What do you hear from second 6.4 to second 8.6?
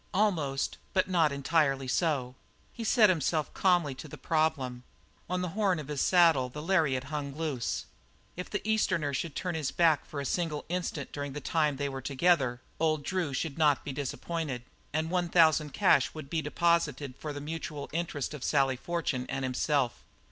the lariat hung loose; if